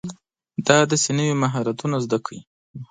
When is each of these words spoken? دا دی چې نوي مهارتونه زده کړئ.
دا 0.67 0.77
دی 0.89 0.97
چې 1.03 1.09
نوي 1.17 1.33
مهارتونه 1.43 1.95
زده 2.05 2.17
کړئ. 2.25 2.39